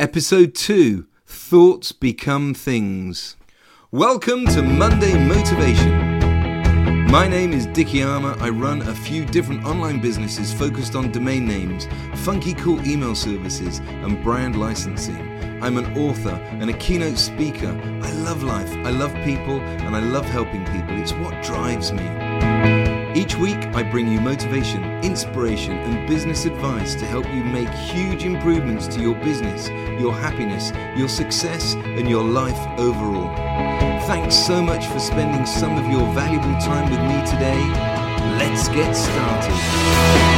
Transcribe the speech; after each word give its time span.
Episode 0.00 0.54
2 0.54 1.08
Thoughts 1.26 1.90
Become 1.90 2.54
Things. 2.54 3.34
Welcome 3.90 4.46
to 4.46 4.62
Monday 4.62 5.18
Motivation. 5.26 7.10
My 7.10 7.26
name 7.26 7.52
is 7.52 7.66
Dicky 7.66 8.04
Armour. 8.04 8.36
I 8.38 8.50
run 8.50 8.82
a 8.82 8.94
few 8.94 9.24
different 9.24 9.64
online 9.64 10.00
businesses 10.00 10.54
focused 10.54 10.94
on 10.94 11.10
domain 11.10 11.48
names, 11.48 11.88
funky 12.14 12.54
cool 12.54 12.80
email 12.86 13.16
services, 13.16 13.80
and 13.80 14.22
brand 14.22 14.54
licensing. 14.54 15.18
I'm 15.60 15.76
an 15.76 15.98
author 15.98 16.36
and 16.60 16.70
a 16.70 16.74
keynote 16.74 17.18
speaker. 17.18 17.76
I 18.00 18.12
love 18.22 18.44
life, 18.44 18.72
I 18.86 18.90
love 18.90 19.12
people, 19.24 19.58
and 19.58 19.96
I 19.96 20.00
love 20.00 20.26
helping 20.26 20.64
people. 20.66 20.96
It's 20.96 21.12
what 21.14 21.42
drives 21.42 21.92
me. 21.92 22.27
Each 23.18 23.34
week, 23.34 23.58
I 23.74 23.82
bring 23.82 24.06
you 24.06 24.20
motivation, 24.20 24.84
inspiration, 25.02 25.72
and 25.72 26.06
business 26.06 26.44
advice 26.44 26.94
to 26.94 27.04
help 27.04 27.26
you 27.34 27.42
make 27.42 27.68
huge 27.68 28.22
improvements 28.22 28.86
to 28.94 29.00
your 29.00 29.16
business, 29.16 29.68
your 30.00 30.12
happiness, 30.12 30.70
your 30.96 31.08
success, 31.08 31.74
and 31.74 32.08
your 32.08 32.22
life 32.22 32.56
overall. 32.78 33.34
Thanks 34.06 34.36
so 34.36 34.62
much 34.62 34.86
for 34.86 35.00
spending 35.00 35.46
some 35.46 35.76
of 35.76 35.90
your 35.90 36.06
valuable 36.14 36.56
time 36.60 36.88
with 36.92 37.00
me 37.00 37.28
today. 37.28 37.58
Let's 38.38 38.68
get 38.68 38.94
started. 38.94 40.37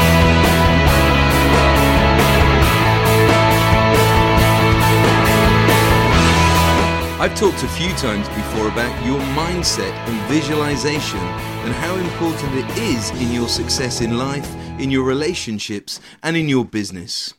I've 7.21 7.39
talked 7.39 7.63
a 7.63 7.69
few 7.69 7.91
times 7.97 8.27
before 8.31 8.69
about 8.69 9.05
your 9.05 9.21
mindset 9.37 9.93
and 10.09 10.33
visualization 10.33 11.19
and 11.19 11.75
how 11.75 11.95
important 11.97 12.55
it 12.55 12.79
is 12.79 13.11
in 13.11 13.31
your 13.31 13.47
success 13.47 14.01
in 14.01 14.17
life, 14.17 14.51
in 14.81 14.91
your 14.91 15.05
relationships, 15.05 16.01
and 16.23 16.35
in 16.35 16.49
your 16.49 16.65
business. 16.65 17.35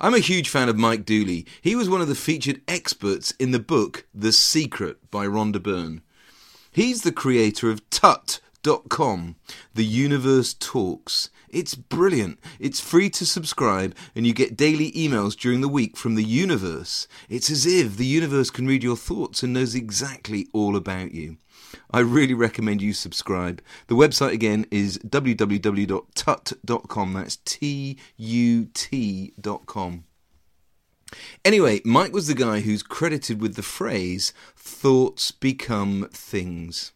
I'm 0.00 0.14
a 0.14 0.18
huge 0.18 0.48
fan 0.48 0.68
of 0.68 0.76
Mike 0.76 1.04
Dooley. 1.04 1.46
He 1.60 1.76
was 1.76 1.88
one 1.88 2.00
of 2.00 2.08
the 2.08 2.16
featured 2.16 2.62
experts 2.66 3.30
in 3.38 3.52
the 3.52 3.60
book 3.60 4.08
The 4.12 4.32
Secret 4.32 5.08
by 5.12 5.24
Rhonda 5.26 5.62
Byrne. 5.62 6.02
He's 6.72 7.02
the 7.02 7.12
creator 7.12 7.70
of 7.70 7.88
Tut.com, 8.62 9.36
The 9.74 9.84
Universe 9.84 10.54
Talks. 10.54 11.30
It's 11.48 11.74
brilliant. 11.74 12.38
It's 12.60 12.80
free 12.80 13.10
to 13.10 13.26
subscribe, 13.26 13.96
and 14.14 14.24
you 14.26 14.32
get 14.32 14.56
daily 14.56 14.92
emails 14.92 15.36
during 15.36 15.60
the 15.62 15.68
week 15.68 15.96
from 15.96 16.14
the 16.14 16.22
universe. 16.22 17.08
It's 17.28 17.50
as 17.50 17.66
if 17.66 17.96
the 17.96 18.06
universe 18.06 18.50
can 18.50 18.68
read 18.68 18.84
your 18.84 18.96
thoughts 18.96 19.42
and 19.42 19.52
knows 19.52 19.74
exactly 19.74 20.46
all 20.52 20.76
about 20.76 21.12
you. 21.12 21.38
I 21.90 22.00
really 22.00 22.34
recommend 22.34 22.82
you 22.82 22.92
subscribe. 22.92 23.60
The 23.88 23.96
website 23.96 24.32
again 24.32 24.66
is 24.70 24.98
www.tut.com. 24.98 26.02
That's 27.14 27.36
T 27.36 27.98
U 28.16 28.64
T.com. 28.66 30.04
Anyway, 31.44 31.80
Mike 31.84 32.12
was 32.12 32.28
the 32.28 32.34
guy 32.34 32.60
who's 32.60 32.82
credited 32.82 33.40
with 33.40 33.56
the 33.56 33.62
phrase, 33.62 34.32
thoughts 34.56 35.30
become 35.30 36.08
things. 36.12 36.92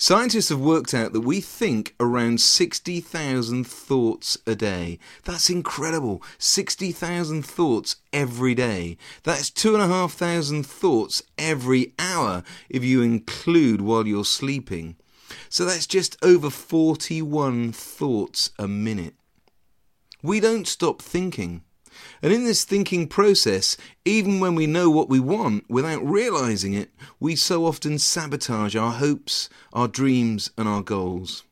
Scientists 0.00 0.48
have 0.48 0.60
worked 0.60 0.94
out 0.94 1.12
that 1.12 1.22
we 1.22 1.40
think 1.40 1.92
around 1.98 2.40
60,000 2.40 3.66
thoughts 3.66 4.38
a 4.46 4.54
day. 4.54 4.96
That's 5.24 5.50
incredible. 5.50 6.22
60,000 6.38 7.44
thoughts 7.44 7.96
every 8.12 8.54
day. 8.54 8.96
That's 9.24 9.50
2,500 9.50 10.64
thoughts 10.64 11.20
every 11.36 11.94
hour 11.98 12.44
if 12.68 12.84
you 12.84 13.02
include 13.02 13.80
while 13.80 14.06
you're 14.06 14.24
sleeping. 14.24 14.94
So 15.48 15.64
that's 15.64 15.88
just 15.88 16.16
over 16.22 16.48
41 16.48 17.72
thoughts 17.72 18.52
a 18.56 18.68
minute. 18.68 19.14
We 20.22 20.38
don't 20.38 20.68
stop 20.68 21.02
thinking. 21.02 21.62
And 22.22 22.32
in 22.32 22.44
this 22.44 22.64
thinking 22.64 23.06
process, 23.06 23.76
even 24.04 24.40
when 24.40 24.54
we 24.54 24.66
know 24.66 24.90
what 24.90 25.08
we 25.08 25.20
want 25.20 25.68
without 25.68 26.04
realizing 26.04 26.74
it, 26.74 26.90
we 27.20 27.36
so 27.36 27.66
often 27.66 27.98
sabotage 27.98 28.74
our 28.74 28.92
hopes, 28.92 29.48
our 29.72 29.88
dreams, 29.88 30.50
and 30.56 30.68
our 30.68 30.82
goals. 30.82 31.44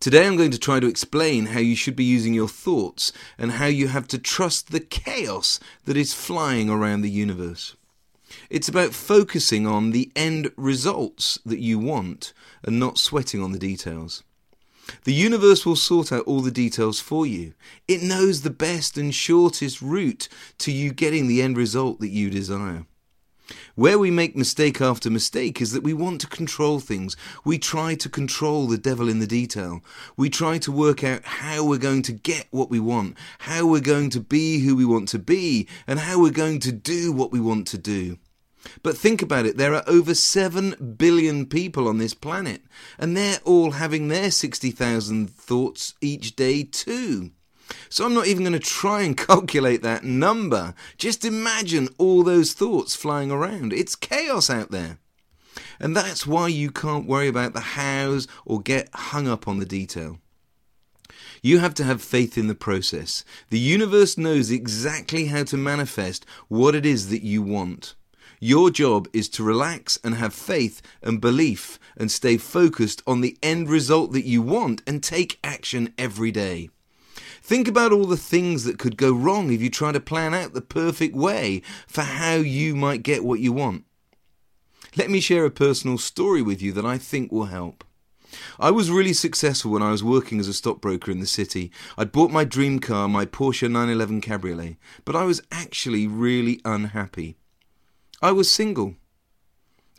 Today 0.00 0.26
I'm 0.26 0.36
going 0.36 0.52
to 0.52 0.58
try 0.58 0.78
to 0.78 0.86
explain 0.86 1.46
how 1.46 1.58
you 1.58 1.74
should 1.74 1.96
be 1.96 2.04
using 2.04 2.32
your 2.32 2.48
thoughts 2.48 3.12
and 3.36 3.52
how 3.52 3.66
you 3.66 3.88
have 3.88 4.06
to 4.08 4.18
trust 4.18 4.70
the 4.70 4.80
chaos 4.80 5.58
that 5.86 5.96
is 5.96 6.14
flying 6.14 6.70
around 6.70 7.00
the 7.00 7.10
universe. 7.10 7.74
It's 8.48 8.68
about 8.68 8.94
focusing 8.94 9.66
on 9.66 9.90
the 9.90 10.12
end 10.14 10.52
results 10.56 11.40
that 11.44 11.58
you 11.58 11.80
want 11.80 12.32
and 12.62 12.78
not 12.78 12.98
sweating 12.98 13.42
on 13.42 13.52
the 13.52 13.58
details. 13.58 14.22
The 15.04 15.12
universe 15.12 15.64
will 15.66 15.76
sort 15.76 16.12
out 16.12 16.26
all 16.26 16.40
the 16.40 16.50
details 16.50 17.00
for 17.00 17.26
you. 17.26 17.54
It 17.86 18.02
knows 18.02 18.42
the 18.42 18.50
best 18.50 18.96
and 18.96 19.14
shortest 19.14 19.82
route 19.82 20.28
to 20.58 20.72
you 20.72 20.92
getting 20.92 21.26
the 21.26 21.42
end 21.42 21.56
result 21.56 22.00
that 22.00 22.08
you 22.08 22.30
desire. 22.30 22.86
Where 23.74 23.98
we 23.98 24.10
make 24.10 24.36
mistake 24.36 24.80
after 24.80 25.08
mistake 25.08 25.60
is 25.60 25.72
that 25.72 25.82
we 25.82 25.94
want 25.94 26.20
to 26.20 26.26
control 26.26 26.80
things. 26.80 27.16
We 27.44 27.58
try 27.58 27.94
to 27.94 28.08
control 28.08 28.66
the 28.66 28.76
devil 28.76 29.08
in 29.08 29.20
the 29.20 29.26
detail. 29.26 29.80
We 30.16 30.28
try 30.28 30.58
to 30.58 30.72
work 30.72 31.02
out 31.02 31.24
how 31.24 31.64
we're 31.64 31.78
going 31.78 32.02
to 32.02 32.12
get 32.12 32.48
what 32.50 32.70
we 32.70 32.80
want, 32.80 33.16
how 33.38 33.66
we're 33.66 33.80
going 33.80 34.10
to 34.10 34.20
be 34.20 34.60
who 34.60 34.76
we 34.76 34.84
want 34.84 35.08
to 35.10 35.18
be, 35.18 35.66
and 35.86 36.00
how 36.00 36.20
we're 36.20 36.30
going 36.30 36.60
to 36.60 36.72
do 36.72 37.12
what 37.12 37.32
we 37.32 37.40
want 37.40 37.66
to 37.68 37.78
do. 37.78 38.18
But 38.82 38.96
think 38.96 39.22
about 39.22 39.46
it, 39.46 39.56
there 39.56 39.74
are 39.74 39.84
over 39.86 40.14
7 40.14 40.96
billion 40.98 41.46
people 41.46 41.88
on 41.88 41.98
this 41.98 42.14
planet, 42.14 42.62
and 42.98 43.16
they're 43.16 43.40
all 43.44 43.72
having 43.72 44.08
their 44.08 44.30
60,000 44.30 45.30
thoughts 45.30 45.94
each 46.00 46.36
day 46.36 46.64
too. 46.64 47.30
So 47.88 48.04
I'm 48.04 48.14
not 48.14 48.26
even 48.26 48.42
going 48.42 48.52
to 48.52 48.58
try 48.58 49.02
and 49.02 49.16
calculate 49.28 49.82
that 49.82 50.04
number. 50.04 50.74
Just 50.96 51.24
imagine 51.24 51.88
all 51.98 52.22
those 52.22 52.52
thoughts 52.52 52.94
flying 52.94 53.30
around. 53.30 53.72
It's 53.72 53.96
chaos 53.96 54.50
out 54.50 54.70
there. 54.70 54.98
And 55.80 55.96
that's 55.96 56.26
why 56.26 56.48
you 56.48 56.70
can't 56.70 57.06
worry 57.06 57.28
about 57.28 57.52
the 57.52 57.60
hows 57.60 58.26
or 58.44 58.60
get 58.60 58.88
hung 58.92 59.28
up 59.28 59.46
on 59.46 59.58
the 59.58 59.66
detail. 59.66 60.18
You 61.42 61.58
have 61.58 61.74
to 61.74 61.84
have 61.84 62.02
faith 62.02 62.36
in 62.36 62.48
the 62.48 62.54
process. 62.54 63.24
The 63.50 63.60
universe 63.60 64.18
knows 64.18 64.50
exactly 64.50 65.26
how 65.26 65.44
to 65.44 65.56
manifest 65.56 66.26
what 66.48 66.74
it 66.74 66.84
is 66.84 67.10
that 67.10 67.22
you 67.22 67.42
want. 67.42 67.94
Your 68.40 68.70
job 68.70 69.08
is 69.12 69.28
to 69.30 69.42
relax 69.42 69.98
and 70.04 70.14
have 70.14 70.32
faith 70.32 70.80
and 71.02 71.20
belief 71.20 71.78
and 71.96 72.10
stay 72.10 72.36
focused 72.36 73.02
on 73.06 73.20
the 73.20 73.36
end 73.42 73.68
result 73.68 74.12
that 74.12 74.26
you 74.26 74.42
want 74.42 74.82
and 74.86 75.02
take 75.02 75.38
action 75.42 75.92
every 75.98 76.30
day. 76.30 76.70
Think 77.42 77.66
about 77.66 77.92
all 77.92 78.04
the 78.04 78.16
things 78.16 78.64
that 78.64 78.78
could 78.78 78.96
go 78.96 79.12
wrong 79.12 79.50
if 79.50 79.60
you 79.60 79.70
try 79.70 79.90
to 79.90 80.00
plan 80.00 80.34
out 80.34 80.52
the 80.52 80.60
perfect 80.60 81.16
way 81.16 81.62
for 81.86 82.02
how 82.02 82.34
you 82.34 82.76
might 82.76 83.02
get 83.02 83.24
what 83.24 83.40
you 83.40 83.52
want. 83.52 83.84
Let 84.96 85.10
me 85.10 85.20
share 85.20 85.44
a 85.44 85.50
personal 85.50 85.98
story 85.98 86.42
with 86.42 86.62
you 86.62 86.72
that 86.72 86.86
I 86.86 86.98
think 86.98 87.32
will 87.32 87.46
help. 87.46 87.84
I 88.60 88.70
was 88.70 88.90
really 88.90 89.14
successful 89.14 89.70
when 89.72 89.82
I 89.82 89.90
was 89.90 90.04
working 90.04 90.38
as 90.38 90.48
a 90.48 90.54
stockbroker 90.54 91.10
in 91.10 91.20
the 91.20 91.26
city. 91.26 91.72
I'd 91.96 92.12
bought 92.12 92.30
my 92.30 92.44
dream 92.44 92.78
car, 92.78 93.08
my 93.08 93.24
Porsche 93.24 93.70
911 93.70 94.20
Cabriolet, 94.20 94.76
but 95.04 95.16
I 95.16 95.24
was 95.24 95.40
actually 95.50 96.06
really 96.06 96.60
unhappy. 96.64 97.36
I 98.20 98.32
was 98.32 98.50
single. 98.50 98.96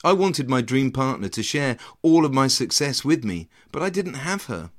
I 0.03 0.13
wanted 0.13 0.49
my 0.49 0.61
dream 0.61 0.91
partner 0.91 1.29
to 1.29 1.43
share 1.43 1.77
all 2.01 2.25
of 2.25 2.33
my 2.33 2.47
success 2.47 3.05
with 3.05 3.23
me, 3.23 3.47
but 3.71 3.81
I 3.81 3.89
didn't 3.89 4.15
have 4.15 4.45
her. 4.45 4.71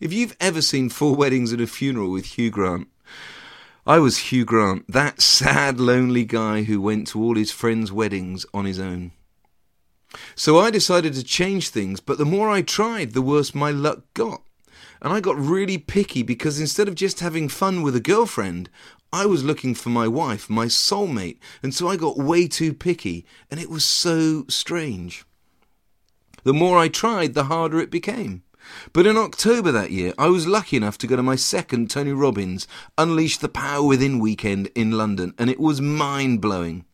If 0.00 0.12
you've 0.12 0.36
ever 0.40 0.62
seen 0.62 0.88
Four 0.88 1.14
Weddings 1.16 1.52
and 1.52 1.60
a 1.60 1.66
Funeral 1.66 2.10
with 2.10 2.38
Hugh 2.38 2.50
Grant, 2.50 2.88
I 3.86 3.98
was 3.98 4.18
Hugh 4.18 4.44
Grant, 4.44 4.90
that 4.90 5.20
sad, 5.20 5.78
lonely 5.78 6.24
guy 6.24 6.62
who 6.62 6.80
went 6.80 7.06
to 7.08 7.22
all 7.22 7.36
his 7.36 7.52
friends' 7.52 7.92
weddings 7.92 8.44
on 8.52 8.64
his 8.64 8.80
own. 8.80 9.12
So 10.34 10.58
I 10.58 10.70
decided 10.70 11.14
to 11.14 11.22
change 11.22 11.68
things, 11.68 12.00
but 12.00 12.16
the 12.18 12.24
more 12.24 12.50
I 12.50 12.62
tried, 12.62 13.12
the 13.12 13.22
worse 13.22 13.54
my 13.54 13.70
luck 13.70 14.02
got. 14.14 14.42
And 15.02 15.12
I 15.12 15.20
got 15.20 15.38
really 15.38 15.78
picky 15.78 16.22
because 16.22 16.58
instead 16.58 16.88
of 16.88 16.94
just 16.94 17.20
having 17.20 17.48
fun 17.48 17.82
with 17.82 17.94
a 17.94 18.00
girlfriend, 18.00 18.70
I 19.16 19.24
was 19.24 19.42
looking 19.42 19.74
for 19.74 19.88
my 19.88 20.06
wife, 20.06 20.50
my 20.50 20.66
soulmate, 20.66 21.38
and 21.62 21.74
so 21.74 21.88
I 21.88 21.96
got 21.96 22.18
way 22.18 22.46
too 22.46 22.74
picky, 22.74 23.24
and 23.50 23.58
it 23.58 23.70
was 23.70 23.82
so 23.82 24.44
strange. 24.46 25.24
The 26.44 26.52
more 26.52 26.76
I 26.76 26.88
tried, 26.88 27.32
the 27.32 27.44
harder 27.44 27.80
it 27.80 27.90
became. 27.90 28.42
But 28.92 29.06
in 29.06 29.16
October 29.16 29.72
that 29.72 29.90
year, 29.90 30.12
I 30.18 30.26
was 30.26 30.46
lucky 30.46 30.76
enough 30.76 30.98
to 30.98 31.06
go 31.06 31.16
to 31.16 31.22
my 31.22 31.34
second 31.34 31.88
Tony 31.88 32.12
Robbins 32.12 32.68
Unleash 32.98 33.38
the 33.38 33.48
Power 33.48 33.86
Within 33.86 34.18
weekend 34.18 34.68
in 34.74 34.90
London, 34.90 35.32
and 35.38 35.48
it 35.48 35.58
was 35.58 35.80
mind 35.80 36.42
blowing. 36.42 36.84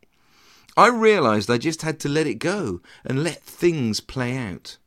I 0.77 0.91
realized 0.91 1.51
I 1.51 1.59
just 1.59 1.83
had 1.83 1.99
to 2.01 2.09
let 2.09 2.29
it 2.29 2.37
go 2.37 2.81
and 3.05 3.25
let 3.25 3.43
things 3.43 3.99
play 3.99 4.37
out. 4.37 4.79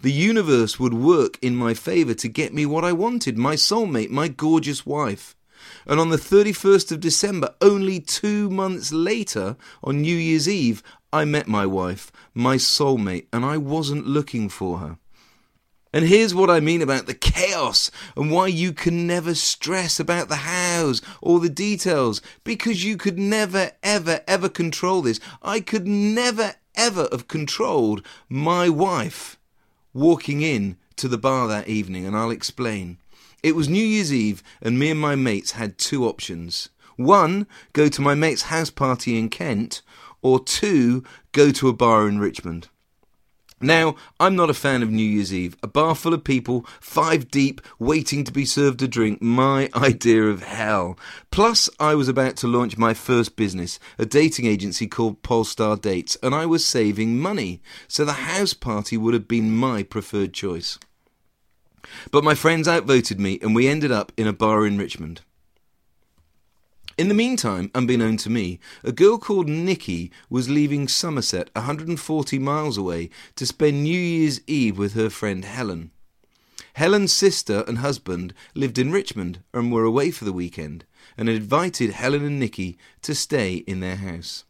The 0.00 0.10
universe 0.10 0.80
would 0.80 0.94
work 0.94 1.38
in 1.40 1.54
my 1.54 1.72
favor 1.72 2.14
to 2.14 2.28
get 2.28 2.52
me 2.52 2.66
what 2.66 2.84
I 2.84 2.92
wanted 2.92 3.38
my 3.38 3.54
soulmate, 3.54 4.10
my 4.10 4.26
gorgeous 4.26 4.84
wife. 4.84 5.36
And 5.90 5.98
on 5.98 6.10
the 6.10 6.16
31st 6.16 6.92
of 6.92 7.00
December, 7.00 7.52
only 7.60 7.98
two 7.98 8.48
months 8.48 8.92
later, 8.92 9.56
on 9.82 10.00
New 10.00 10.14
Year's 10.14 10.48
Eve, 10.48 10.84
I 11.12 11.24
met 11.24 11.48
my 11.48 11.66
wife, 11.66 12.12
my 12.32 12.58
soulmate, 12.58 13.26
and 13.32 13.44
I 13.44 13.56
wasn't 13.56 14.06
looking 14.06 14.48
for 14.48 14.78
her. 14.78 14.98
And 15.92 16.04
here's 16.04 16.32
what 16.32 16.48
I 16.48 16.60
mean 16.60 16.80
about 16.80 17.06
the 17.06 17.14
chaos 17.14 17.90
and 18.16 18.30
why 18.30 18.46
you 18.46 18.72
can 18.72 19.08
never 19.08 19.34
stress 19.34 19.98
about 19.98 20.28
the 20.28 20.36
hows 20.36 21.02
or 21.20 21.40
the 21.40 21.48
details 21.48 22.22
because 22.44 22.84
you 22.84 22.96
could 22.96 23.18
never, 23.18 23.72
ever, 23.82 24.20
ever 24.28 24.48
control 24.48 25.02
this. 25.02 25.18
I 25.42 25.58
could 25.58 25.88
never, 25.88 26.54
ever 26.76 27.08
have 27.10 27.26
controlled 27.26 28.06
my 28.28 28.68
wife 28.68 29.40
walking 29.92 30.40
in 30.40 30.76
to 30.94 31.08
the 31.08 31.18
bar 31.18 31.48
that 31.48 31.66
evening, 31.66 32.06
and 32.06 32.16
I'll 32.16 32.30
explain. 32.30 32.98
It 33.42 33.56
was 33.56 33.68
New 33.68 33.84
Year's 33.84 34.12
Eve, 34.12 34.42
and 34.60 34.78
me 34.78 34.90
and 34.90 35.00
my 35.00 35.14
mates 35.14 35.52
had 35.52 35.78
two 35.78 36.06
options. 36.06 36.68
One, 36.96 37.46
go 37.72 37.88
to 37.88 38.02
my 38.02 38.14
mate's 38.14 38.42
house 38.42 38.68
party 38.70 39.18
in 39.18 39.30
Kent, 39.30 39.80
or 40.20 40.44
two, 40.44 41.02
go 41.32 41.50
to 41.50 41.68
a 41.68 41.72
bar 41.72 42.06
in 42.06 42.18
Richmond. 42.18 42.68
Now, 43.62 43.96
I'm 44.18 44.36
not 44.36 44.48
a 44.48 44.54
fan 44.54 44.82
of 44.82 44.90
New 44.90 45.04
Year's 45.04 45.34
Eve. 45.34 45.54
A 45.62 45.66
bar 45.66 45.94
full 45.94 46.14
of 46.14 46.24
people, 46.24 46.64
five 46.80 47.30
deep, 47.30 47.60
waiting 47.78 48.24
to 48.24 48.32
be 48.32 48.46
served 48.46 48.80
a 48.80 48.88
drink. 48.88 49.20
My 49.20 49.68
idea 49.74 50.24
of 50.24 50.42
hell. 50.42 50.98
Plus, 51.30 51.68
I 51.78 51.94
was 51.94 52.08
about 52.08 52.36
to 52.36 52.46
launch 52.46 52.78
my 52.78 52.94
first 52.94 53.36
business, 53.36 53.78
a 53.98 54.06
dating 54.06 54.46
agency 54.46 54.86
called 54.86 55.22
Polestar 55.22 55.76
Dates, 55.76 56.16
and 56.22 56.34
I 56.34 56.46
was 56.46 56.64
saving 56.64 57.20
money. 57.20 57.60
So 57.86 58.06
the 58.06 58.12
house 58.12 58.54
party 58.54 58.96
would 58.96 59.12
have 59.12 59.28
been 59.28 59.50
my 59.50 59.82
preferred 59.82 60.32
choice. 60.32 60.78
But 62.10 62.24
my 62.24 62.34
friends 62.34 62.68
outvoted 62.68 63.20
me, 63.20 63.38
and 63.42 63.54
we 63.54 63.68
ended 63.68 63.92
up 63.92 64.12
in 64.16 64.26
a 64.26 64.32
bar 64.32 64.66
in 64.66 64.78
Richmond. 64.78 65.22
In 66.98 67.08
the 67.08 67.14
meantime, 67.14 67.70
unbeknown 67.74 68.18
to 68.18 68.30
me, 68.30 68.58
a 68.84 68.92
girl 68.92 69.16
called 69.16 69.48
Nikki 69.48 70.12
was 70.28 70.50
leaving 70.50 70.86
Somerset 70.86 71.48
140 71.54 72.38
miles 72.38 72.76
away 72.76 73.08
to 73.36 73.46
spend 73.46 73.82
New 73.82 73.98
Year's 73.98 74.42
Eve 74.46 74.76
with 74.76 74.92
her 74.92 75.08
friend 75.08 75.44
Helen. 75.44 75.92
Helen's 76.74 77.12
sister 77.12 77.64
and 77.66 77.78
husband 77.78 78.34
lived 78.54 78.78
in 78.78 78.92
Richmond 78.92 79.42
and 79.54 79.72
were 79.72 79.84
away 79.84 80.10
for 80.10 80.24
the 80.26 80.32
weekend, 80.32 80.84
and 81.16 81.28
had 81.28 81.38
invited 81.38 81.92
Helen 81.92 82.24
and 82.24 82.38
Nikki 82.38 82.76
to 83.02 83.14
stay 83.14 83.54
in 83.66 83.80
their 83.80 83.96
house. 83.96 84.44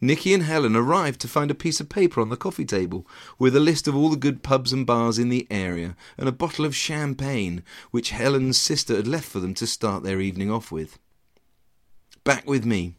Nikki 0.00 0.32
and 0.32 0.44
Helen 0.44 0.76
arrived 0.76 1.20
to 1.20 1.28
find 1.28 1.50
a 1.50 1.54
piece 1.54 1.80
of 1.80 1.88
paper 1.88 2.20
on 2.20 2.28
the 2.28 2.36
coffee 2.36 2.64
table 2.64 3.06
with 3.38 3.56
a 3.56 3.60
list 3.60 3.88
of 3.88 3.96
all 3.96 4.10
the 4.10 4.16
good 4.16 4.42
pubs 4.42 4.72
and 4.72 4.86
bars 4.86 5.18
in 5.18 5.28
the 5.28 5.46
area 5.50 5.96
and 6.16 6.28
a 6.28 6.32
bottle 6.32 6.64
of 6.64 6.76
champagne 6.76 7.62
which 7.90 8.10
Helen's 8.10 8.60
sister 8.60 8.94
had 8.94 9.08
left 9.08 9.28
for 9.28 9.40
them 9.40 9.54
to 9.54 9.66
start 9.66 10.04
their 10.04 10.20
evening 10.20 10.50
off 10.50 10.70
with 10.70 10.98
back 12.28 12.46
with 12.46 12.66
me. 12.66 12.94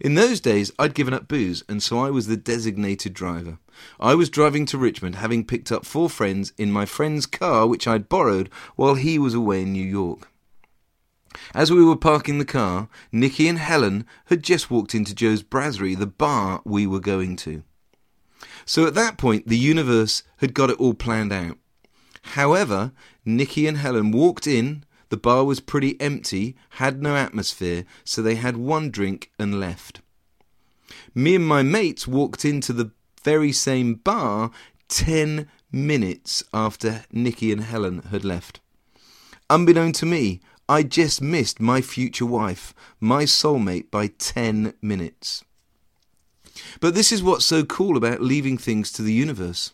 In 0.00 0.14
those 0.14 0.40
days, 0.40 0.72
I'd 0.78 0.94
given 0.94 1.12
up 1.12 1.28
booze, 1.28 1.62
and 1.68 1.82
so 1.82 1.98
I 1.98 2.08
was 2.08 2.28
the 2.28 2.36
designated 2.38 3.12
driver. 3.12 3.58
I 4.00 4.14
was 4.14 4.30
driving 4.30 4.64
to 4.66 4.78
Richmond, 4.78 5.16
having 5.16 5.44
picked 5.44 5.70
up 5.70 5.84
four 5.84 6.08
friends 6.08 6.54
in 6.56 6.72
my 6.72 6.86
friend's 6.86 7.26
car, 7.26 7.66
which 7.66 7.86
I'd 7.86 8.08
borrowed 8.08 8.48
while 8.74 8.94
he 8.94 9.18
was 9.18 9.34
away 9.34 9.60
in 9.62 9.74
New 9.74 9.84
York. 9.84 10.30
As 11.54 11.70
we 11.70 11.84
were 11.84 11.96
parking 11.96 12.38
the 12.38 12.44
car, 12.44 12.88
Nikki 13.12 13.48
and 13.48 13.58
Helen 13.58 14.06
had 14.26 14.42
just 14.42 14.70
walked 14.70 14.94
into 14.94 15.14
Joe's 15.14 15.42
Brasserie, 15.42 15.94
the 15.94 16.06
bar 16.06 16.60
we 16.64 16.86
were 16.86 17.00
going 17.00 17.36
to. 17.36 17.62
So 18.64 18.86
at 18.86 18.94
that 18.94 19.18
point, 19.18 19.46
the 19.48 19.58
universe 19.58 20.22
had 20.38 20.54
got 20.54 20.70
it 20.70 20.78
all 20.78 20.94
planned 20.94 21.32
out. 21.32 21.58
However, 22.22 22.92
Nikki 23.24 23.66
and 23.66 23.78
Helen 23.78 24.10
walked 24.10 24.46
in, 24.46 24.84
the 25.10 25.16
bar 25.16 25.44
was 25.44 25.60
pretty 25.60 26.00
empty, 26.00 26.56
had 26.70 27.02
no 27.02 27.14
atmosphere, 27.16 27.84
so 28.04 28.22
they 28.22 28.36
had 28.36 28.56
one 28.56 28.90
drink 28.90 29.30
and 29.38 29.60
left. 29.60 30.00
Me 31.14 31.34
and 31.34 31.46
my 31.46 31.62
mates 31.62 32.08
walked 32.08 32.44
into 32.44 32.72
the 32.72 32.90
very 33.22 33.52
same 33.52 33.94
bar 33.94 34.50
10 34.88 35.48
minutes 35.70 36.42
after 36.52 37.04
Nikki 37.12 37.52
and 37.52 37.62
Helen 37.62 38.02
had 38.10 38.24
left. 38.24 38.60
Unbeknown 39.50 39.92
to 39.92 40.06
me, 40.06 40.40
I 40.68 40.82
just 40.82 41.20
missed 41.20 41.60
my 41.60 41.82
future 41.82 42.24
wife, 42.24 42.74
my 42.98 43.24
soulmate, 43.24 43.90
by 43.90 44.06
10 44.06 44.72
minutes. 44.80 45.44
But 46.80 46.94
this 46.94 47.12
is 47.12 47.22
what's 47.22 47.44
so 47.44 47.64
cool 47.64 47.98
about 47.98 48.22
leaving 48.22 48.56
things 48.56 48.90
to 48.92 49.02
the 49.02 49.12
universe. 49.12 49.72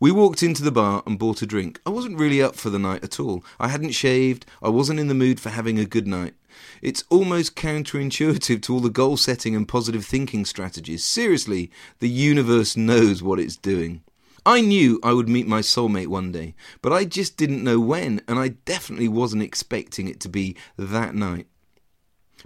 We 0.00 0.10
walked 0.10 0.42
into 0.42 0.62
the 0.62 0.72
bar 0.72 1.02
and 1.04 1.18
bought 1.18 1.42
a 1.42 1.46
drink. 1.46 1.80
I 1.84 1.90
wasn't 1.90 2.18
really 2.18 2.40
up 2.40 2.54
for 2.54 2.70
the 2.70 2.78
night 2.78 3.04
at 3.04 3.20
all. 3.20 3.44
I 3.60 3.68
hadn't 3.68 3.90
shaved. 3.90 4.46
I 4.62 4.70
wasn't 4.70 5.00
in 5.00 5.08
the 5.08 5.14
mood 5.14 5.38
for 5.38 5.50
having 5.50 5.78
a 5.78 5.84
good 5.84 6.06
night. 6.06 6.34
It's 6.80 7.04
almost 7.10 7.56
counterintuitive 7.56 8.62
to 8.62 8.72
all 8.72 8.80
the 8.80 8.88
goal 8.88 9.18
setting 9.18 9.54
and 9.54 9.68
positive 9.68 10.06
thinking 10.06 10.46
strategies. 10.46 11.04
Seriously, 11.04 11.70
the 11.98 12.08
universe 12.08 12.74
knows 12.74 13.22
what 13.22 13.40
it's 13.40 13.56
doing. 13.56 14.02
I 14.46 14.60
knew 14.60 15.00
I 15.02 15.12
would 15.12 15.28
meet 15.28 15.48
my 15.48 15.60
soulmate 15.60 16.06
one 16.06 16.30
day, 16.30 16.54
but 16.80 16.92
I 16.92 17.04
just 17.04 17.36
didn't 17.36 17.64
know 17.64 17.80
when, 17.80 18.22
and 18.28 18.38
I 18.38 18.50
definitely 18.64 19.08
wasn't 19.08 19.42
expecting 19.42 20.06
it 20.06 20.20
to 20.20 20.28
be 20.28 20.56
that 20.78 21.16
night. 21.16 21.48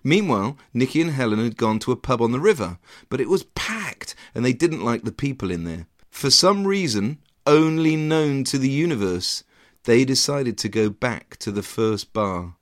Meanwhile, 0.03 0.57
Nikki 0.73 1.03
and 1.03 1.11
Helen 1.11 1.45
had 1.45 1.59
gone 1.59 1.79
to 1.81 1.93
a 1.93 1.97
pub 1.97 2.23
on 2.23 2.33
the 2.33 2.41
river, 2.41 2.79
but 3.11 3.21
it 3.21 3.29
was 3.29 3.43
packed 3.55 4.15
and 4.35 4.43
they 4.43 4.55
didn't 4.55 4.83
like 4.83 5.03
the 5.03 5.13
people 5.13 5.51
in 5.51 5.65
there. 5.65 5.89
For 6.11 6.31
some 6.31 6.67
reason, 6.67 7.19
only 7.47 7.97
known 7.97 8.45
to 8.45 8.57
the 8.57 8.71
universe, 8.71 9.45
they 9.85 10.07
decided 10.07 10.57
to 10.57 10.71
go 10.71 10.89
back 10.89 11.37
to 11.41 11.53
the 11.53 11.63
first 11.63 12.15
bar. 12.15 12.57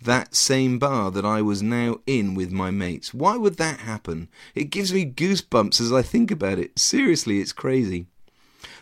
That 0.00 0.34
same 0.34 0.78
bar 0.78 1.10
that 1.10 1.26
I 1.26 1.42
was 1.42 1.62
now 1.62 1.98
in 2.06 2.34
with 2.34 2.52
my 2.52 2.70
mates. 2.70 3.12
Why 3.12 3.36
would 3.36 3.58
that 3.58 3.80
happen? 3.80 4.28
It 4.54 4.70
gives 4.70 4.94
me 4.94 5.04
goosebumps 5.04 5.78
as 5.78 5.92
I 5.92 6.00
think 6.00 6.30
about 6.30 6.58
it. 6.58 6.78
Seriously, 6.78 7.40
it's 7.40 7.52
crazy. 7.52 8.06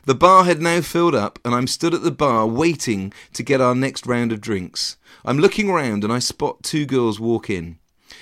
The 0.07 0.15
bar 0.15 0.45
had 0.45 0.63
now 0.63 0.83
filled 0.83 1.17
up, 1.17 1.41
and 1.45 1.53
I'm 1.53 1.67
stood 1.67 1.93
at 1.93 2.05
the 2.05 2.13
bar 2.13 2.47
waiting 2.47 3.13
to 3.33 3.43
get 3.43 3.61
our 3.61 3.75
next 3.75 4.07
round 4.07 4.31
of 4.31 4.41
drinks. 4.41 4.99
I'm 5.25 5.41
looking 5.41 5.69
round 5.69 6.05
and 6.05 6.13
I 6.13 6.21
spot 6.21 6.63
two 6.63 6.87
girls 6.87 7.19
walk 7.19 7.51
in. 7.51 7.81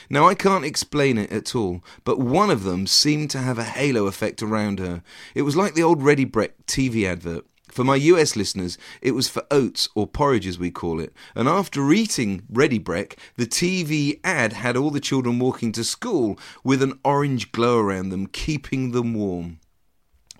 Now, 0.08 0.26
I 0.26 0.34
can't 0.34 0.64
explain 0.64 1.18
it 1.18 1.30
at 1.30 1.54
all, 1.54 1.84
but 2.02 2.18
one 2.18 2.48
of 2.48 2.62
them 2.62 2.86
seemed 2.86 3.28
to 3.32 3.38
have 3.40 3.58
a 3.58 3.64
halo 3.64 4.06
effect 4.06 4.42
around 4.42 4.78
her. 4.78 5.02
It 5.34 5.42
was 5.42 5.56
like 5.56 5.74
the 5.74 5.82
old 5.82 6.02
Ready 6.02 6.24
Brek 6.24 6.52
TV 6.66 7.04
advert. 7.04 7.44
For 7.70 7.84
my 7.84 7.96
US 7.96 8.34
listeners, 8.34 8.78
it 9.02 9.10
was 9.10 9.28
for 9.28 9.44
oats 9.50 9.90
or 9.94 10.06
porridge 10.06 10.46
as 10.46 10.58
we 10.58 10.70
call 10.70 11.00
it. 11.00 11.12
And 11.34 11.46
after 11.46 11.92
eating 11.92 12.44
Ready 12.48 12.80
Brek, 12.80 13.18
the 13.36 13.44
TV 13.44 14.20
ad 14.24 14.54
had 14.54 14.78
all 14.78 14.90
the 14.90 15.00
children 15.00 15.38
walking 15.38 15.70
to 15.72 15.84
school 15.84 16.38
with 16.62 16.82
an 16.82 16.98
orange 17.04 17.52
glow 17.52 17.78
around 17.78 18.08
them, 18.08 18.26
keeping 18.26 18.92
them 18.92 19.12
warm. 19.12 19.58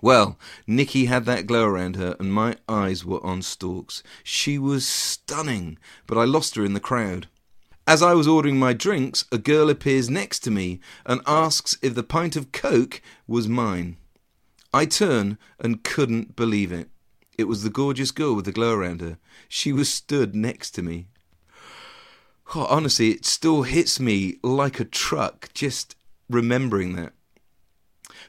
Well, 0.05 0.37
Nikki 0.67 1.05
had 1.05 1.25
that 1.25 1.47
glow 1.47 1.65
around 1.65 1.95
her, 1.95 2.15
and 2.19 2.31
my 2.31 2.57
eyes 2.69 3.03
were 3.03 3.25
on 3.25 3.41
stalks. 3.41 4.03
She 4.23 4.59
was 4.59 4.87
stunning, 4.87 5.79
but 6.05 6.15
I 6.15 6.25
lost 6.25 6.53
her 6.53 6.63
in 6.63 6.73
the 6.73 6.79
crowd. 6.79 7.27
As 7.87 8.03
I 8.03 8.13
was 8.13 8.27
ordering 8.27 8.59
my 8.59 8.73
drinks, 8.73 9.25
a 9.31 9.39
girl 9.39 9.67
appears 9.67 10.07
next 10.07 10.41
to 10.41 10.51
me 10.51 10.79
and 11.07 11.21
asks 11.25 11.75
if 11.81 11.95
the 11.95 12.03
pint 12.03 12.35
of 12.35 12.51
Coke 12.51 13.01
was 13.25 13.47
mine. 13.47 13.97
I 14.71 14.85
turn 14.85 15.39
and 15.59 15.83
couldn't 15.83 16.35
believe 16.35 16.71
it. 16.71 16.91
It 17.35 17.45
was 17.45 17.63
the 17.63 17.71
gorgeous 17.71 18.11
girl 18.11 18.35
with 18.35 18.45
the 18.45 18.51
glow 18.51 18.75
around 18.75 19.01
her. 19.01 19.17
She 19.49 19.73
was 19.73 19.91
stood 19.91 20.35
next 20.35 20.69
to 20.75 20.83
me. 20.83 21.07
Oh, 22.53 22.65
honestly, 22.69 23.09
it 23.09 23.25
still 23.25 23.63
hits 23.63 23.99
me 23.99 24.37
like 24.43 24.79
a 24.79 24.85
truck 24.85 25.49
just 25.55 25.95
remembering 26.29 26.95
that. 26.95 27.14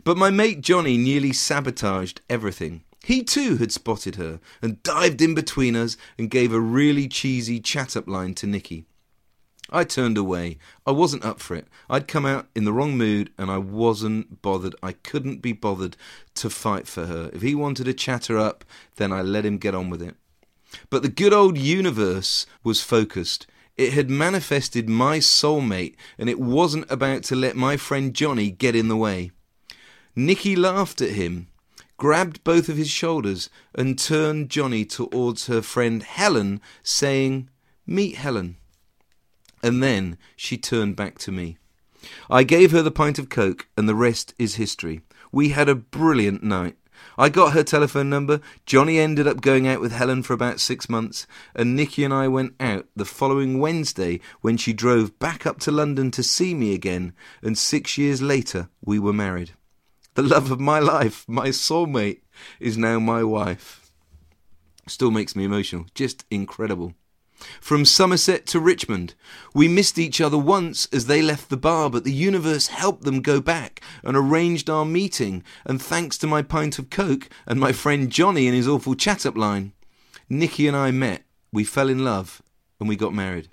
But 0.04 0.16
my 0.16 0.30
mate 0.30 0.60
Johnny 0.60 0.96
nearly 0.96 1.32
sabotaged 1.32 2.20
everything. 2.28 2.82
He 3.04 3.22
too 3.22 3.56
had 3.56 3.70
spotted 3.70 4.16
her 4.16 4.40
and 4.60 4.82
dived 4.82 5.22
in 5.22 5.34
between 5.34 5.76
us 5.76 5.96
and 6.18 6.30
gave 6.30 6.52
a 6.52 6.60
really 6.60 7.06
cheesy 7.06 7.60
chat 7.60 7.96
up 7.96 8.08
line 8.08 8.34
to 8.34 8.46
Nikki. 8.46 8.86
I 9.70 9.84
turned 9.84 10.16
away. 10.16 10.58
I 10.86 10.92
wasn't 10.92 11.24
up 11.24 11.40
for 11.40 11.54
it. 11.56 11.66
I'd 11.90 12.08
come 12.08 12.24
out 12.24 12.48
in 12.54 12.64
the 12.64 12.72
wrong 12.72 12.96
mood 12.96 13.30
and 13.36 13.50
I 13.50 13.58
wasn't 13.58 14.40
bothered. 14.42 14.76
I 14.82 14.92
couldn't 14.92 15.42
be 15.42 15.52
bothered 15.52 15.96
to 16.36 16.50
fight 16.50 16.86
for 16.86 17.06
her. 17.06 17.30
If 17.32 17.42
he 17.42 17.54
wanted 17.54 17.84
to 17.84 17.94
chat 17.94 18.26
her 18.26 18.38
up, 18.38 18.64
then 18.96 19.12
I 19.12 19.22
let 19.22 19.44
him 19.44 19.58
get 19.58 19.74
on 19.74 19.90
with 19.90 20.02
it. 20.02 20.16
But 20.90 21.02
the 21.02 21.08
good 21.08 21.32
old 21.32 21.58
universe 21.58 22.46
was 22.62 22.80
focused. 22.80 23.46
It 23.76 23.92
had 23.92 24.08
manifested 24.08 24.88
my 24.88 25.18
soulmate 25.18 25.96
and 26.18 26.30
it 26.30 26.40
wasn't 26.40 26.90
about 26.90 27.24
to 27.24 27.36
let 27.36 27.56
my 27.56 27.76
friend 27.76 28.14
Johnny 28.14 28.50
get 28.50 28.74
in 28.74 28.88
the 28.88 28.96
way. 28.96 29.32
Nikki 30.16 30.56
laughed 30.56 31.00
at 31.00 31.10
him, 31.10 31.46
grabbed 31.96 32.42
both 32.42 32.68
of 32.68 32.76
his 32.76 32.90
shoulders, 32.90 33.50
and 33.74 33.98
turned 33.98 34.48
Johnny 34.48 34.84
towards 34.84 35.46
her 35.46 35.62
friend 35.62 36.02
Helen, 36.02 36.60
saying, 36.82 37.50
Meet 37.86 38.16
Helen 38.16 38.56
and 39.66 39.82
then 39.82 40.16
she 40.36 40.56
turned 40.56 40.94
back 40.94 41.18
to 41.18 41.32
me. 41.32 41.58
I 42.30 42.44
gave 42.44 42.70
her 42.70 42.82
the 42.82 42.90
pint 42.92 43.18
of 43.18 43.28
Coke, 43.28 43.66
and 43.76 43.88
the 43.88 43.96
rest 43.96 44.32
is 44.38 44.54
history. 44.54 45.00
We 45.32 45.48
had 45.48 45.68
a 45.68 45.74
brilliant 45.74 46.44
night. 46.44 46.76
I 47.18 47.30
got 47.30 47.52
her 47.52 47.64
telephone 47.64 48.08
number. 48.08 48.40
Johnny 48.64 49.00
ended 49.00 49.26
up 49.26 49.40
going 49.40 49.66
out 49.66 49.80
with 49.80 49.90
Helen 49.90 50.22
for 50.22 50.34
about 50.34 50.60
six 50.60 50.88
months, 50.88 51.26
and 51.52 51.74
Nikki 51.74 52.04
and 52.04 52.14
I 52.14 52.28
went 52.28 52.54
out 52.60 52.86
the 52.94 53.04
following 53.04 53.58
Wednesday 53.58 54.20
when 54.40 54.56
she 54.56 54.72
drove 54.72 55.18
back 55.18 55.46
up 55.46 55.58
to 55.60 55.72
London 55.72 56.12
to 56.12 56.22
see 56.22 56.54
me 56.54 56.72
again, 56.72 57.12
and 57.42 57.58
six 57.58 57.98
years 57.98 58.22
later 58.22 58.68
we 58.84 59.00
were 59.00 59.12
married. 59.12 59.50
The 60.16 60.22
love 60.22 60.50
of 60.50 60.58
my 60.58 60.78
life, 60.78 61.26
my 61.28 61.48
soulmate, 61.48 62.22
is 62.58 62.78
now 62.78 62.98
my 62.98 63.22
wife. 63.22 63.92
Still 64.88 65.10
makes 65.10 65.36
me 65.36 65.44
emotional. 65.44 65.84
Just 65.94 66.24
incredible. 66.30 66.94
From 67.60 67.84
Somerset 67.84 68.46
to 68.46 68.58
Richmond, 68.58 69.14
we 69.52 69.68
missed 69.68 69.98
each 69.98 70.22
other 70.22 70.38
once 70.38 70.88
as 70.90 71.04
they 71.04 71.20
left 71.20 71.50
the 71.50 71.58
bar, 71.58 71.90
but 71.90 72.04
the 72.04 72.14
universe 72.14 72.68
helped 72.68 73.04
them 73.04 73.20
go 73.20 73.42
back 73.42 73.82
and 74.02 74.16
arranged 74.16 74.70
our 74.70 74.86
meeting. 74.86 75.44
And 75.66 75.82
thanks 75.82 76.16
to 76.18 76.26
my 76.26 76.40
pint 76.40 76.78
of 76.78 76.88
Coke 76.88 77.28
and 77.46 77.60
my 77.60 77.72
friend 77.72 78.10
Johnny 78.10 78.46
and 78.46 78.56
his 78.56 78.66
awful 78.66 78.94
chat 78.94 79.26
up 79.26 79.36
line, 79.36 79.74
Nikki 80.30 80.66
and 80.66 80.74
I 80.74 80.92
met, 80.92 81.24
we 81.52 81.62
fell 81.62 81.90
in 81.90 82.06
love, 82.06 82.40
and 82.80 82.88
we 82.88 82.96
got 82.96 83.12
married. 83.12 83.48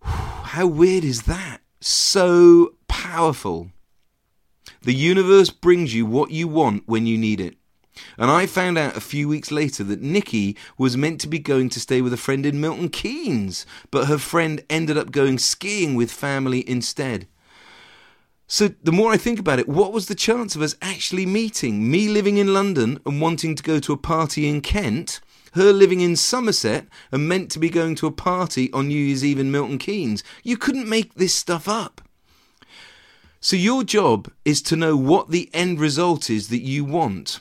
How 0.00 0.66
weird 0.66 1.04
is 1.04 1.24
that? 1.24 1.58
So 1.78 2.72
powerful. 2.88 3.70
The 4.88 4.94
universe 4.94 5.50
brings 5.50 5.92
you 5.92 6.06
what 6.06 6.30
you 6.30 6.48
want 6.48 6.84
when 6.86 7.06
you 7.06 7.18
need 7.18 7.42
it. 7.42 7.58
And 8.16 8.30
I 8.30 8.46
found 8.46 8.78
out 8.78 8.96
a 8.96 9.02
few 9.02 9.28
weeks 9.28 9.50
later 9.50 9.84
that 9.84 10.00
Nikki 10.00 10.56
was 10.78 10.96
meant 10.96 11.20
to 11.20 11.28
be 11.28 11.38
going 11.38 11.68
to 11.68 11.78
stay 11.78 12.00
with 12.00 12.14
a 12.14 12.16
friend 12.16 12.46
in 12.46 12.58
Milton 12.58 12.88
Keynes, 12.88 13.66
but 13.90 14.06
her 14.06 14.16
friend 14.16 14.64
ended 14.70 14.96
up 14.96 15.10
going 15.12 15.36
skiing 15.36 15.94
with 15.94 16.10
family 16.10 16.66
instead. 16.66 17.28
So 18.46 18.68
the 18.82 18.90
more 18.90 19.12
I 19.12 19.18
think 19.18 19.38
about 19.38 19.58
it, 19.58 19.68
what 19.68 19.92
was 19.92 20.06
the 20.06 20.14
chance 20.14 20.56
of 20.56 20.62
us 20.62 20.74
actually 20.80 21.26
meeting? 21.26 21.90
Me 21.90 22.08
living 22.08 22.38
in 22.38 22.54
London 22.54 22.98
and 23.04 23.20
wanting 23.20 23.56
to 23.56 23.62
go 23.62 23.78
to 23.80 23.92
a 23.92 23.98
party 23.98 24.48
in 24.48 24.62
Kent, 24.62 25.20
her 25.52 25.70
living 25.70 26.00
in 26.00 26.16
Somerset 26.16 26.86
and 27.12 27.28
meant 27.28 27.50
to 27.50 27.58
be 27.58 27.68
going 27.68 27.94
to 27.96 28.06
a 28.06 28.10
party 28.10 28.72
on 28.72 28.88
New 28.88 28.96
Year's 28.96 29.22
Eve 29.22 29.38
in 29.38 29.50
Milton 29.50 29.76
Keynes. 29.76 30.24
You 30.42 30.56
couldn't 30.56 30.88
make 30.88 31.12
this 31.16 31.34
stuff 31.34 31.68
up. 31.68 32.00
So 33.40 33.54
your 33.54 33.84
job 33.84 34.32
is 34.44 34.60
to 34.62 34.74
know 34.74 34.96
what 34.96 35.30
the 35.30 35.48
end 35.54 35.78
result 35.78 36.28
is 36.28 36.48
that 36.48 36.62
you 36.62 36.84
want. 36.84 37.38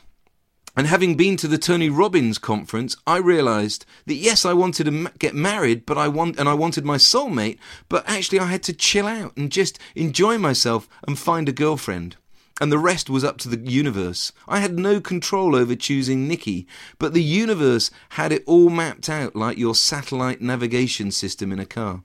And 0.76 0.86
having 0.86 1.18
been 1.18 1.38
to 1.38 1.48
the 1.48 1.58
Tony 1.58 1.90
Robbins 1.90 2.38
conference, 2.38 2.96
I 3.08 3.18
realized 3.18 3.84
that 4.06 4.14
yes, 4.14 4.46
I 4.46 4.54
wanted 4.54 4.84
to 4.84 5.12
get 5.18 5.34
married, 5.34 5.88
but 5.88 5.98
I 5.98 6.08
want 6.08 6.38
and 6.38 6.48
I 6.48 6.54
wanted 6.54 6.86
my 6.86 6.98
soulmate, 6.98 7.58
but 7.90 8.08
actually 8.08 8.40
I 8.40 8.46
had 8.46 8.62
to 8.64 8.74
chill 8.74 9.08
out 9.08 9.36
and 9.36 9.52
just 9.52 9.80
enjoy 9.96 10.38
myself 10.38 10.88
and 11.08 11.18
find 11.18 11.50
a 11.50 11.52
girlfriend. 11.52 12.16
And 12.62 12.72
the 12.72 12.78
rest 12.78 13.10
was 13.10 13.24
up 13.24 13.40
to 13.40 13.50
the 13.50 13.58
universe. 13.58 14.32
I 14.48 14.60
had 14.60 14.78
no 14.78 15.02
control 15.02 15.56
over 15.56 15.76
choosing 15.76 16.28
Nikki, 16.28 16.68
but 17.00 17.16
the 17.16 17.24
universe 17.24 17.90
had 18.10 18.32
it 18.32 18.44
all 18.46 18.70
mapped 18.70 19.10
out 19.10 19.36
like 19.36 19.58
your 19.58 19.74
satellite 19.74 20.42
navigation 20.42 21.10
system 21.10 21.52
in 21.52 21.60
a 21.60 21.66
car. 21.66 22.04